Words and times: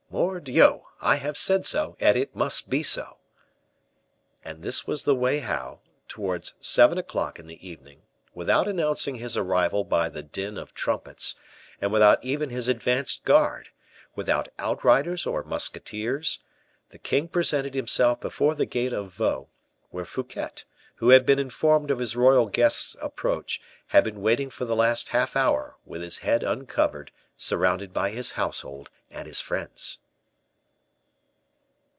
Mordioux! 0.13 0.85
I 0.99 1.15
have 1.15 1.37
said 1.37 1.65
so, 1.65 1.95
and 2.01 2.17
it 2.17 2.35
must 2.35 2.69
be 2.69 2.83
so." 2.83 3.15
And 4.43 4.61
this 4.61 4.85
was 4.85 5.05
the 5.05 5.15
way 5.15 5.39
how, 5.39 5.79
towards 6.09 6.53
seven 6.59 6.97
o'clock 6.97 7.39
in 7.39 7.47
the 7.47 7.65
evening, 7.65 8.01
without 8.33 8.67
announcing 8.67 9.15
his 9.15 9.37
arrival 9.37 9.85
by 9.85 10.09
the 10.09 10.21
din 10.21 10.57
of 10.57 10.73
trumpets, 10.73 11.35
and 11.79 11.93
without 11.93 12.21
even 12.25 12.49
his 12.49 12.67
advanced 12.67 13.23
guard, 13.23 13.69
without 14.13 14.49
out 14.59 14.83
riders 14.83 15.25
or 15.25 15.43
musketeers, 15.45 16.41
the 16.89 16.99
king 16.99 17.29
presented 17.29 17.73
himself 17.73 18.19
before 18.19 18.53
the 18.53 18.65
gate 18.65 18.91
of 18.93 19.13
Vaux, 19.13 19.49
where 19.91 20.03
Fouquet, 20.05 20.55
who 20.95 21.09
had 21.11 21.25
been 21.25 21.39
informed 21.39 21.89
of 21.89 21.99
his 21.99 22.17
royal 22.17 22.47
guest's 22.47 22.97
approach, 23.01 23.61
had 23.87 24.03
been 24.03 24.21
waiting 24.21 24.49
for 24.49 24.65
the 24.65 24.75
last 24.75 25.09
half 25.09 25.37
hour, 25.37 25.77
with 25.85 26.01
his 26.01 26.17
head 26.19 26.43
uncovered, 26.43 27.11
surrounded 27.37 27.91
by 27.93 28.11
his 28.11 28.33
household 28.33 28.89
and 29.09 29.25
his 29.25 29.41
friends. 29.41 29.99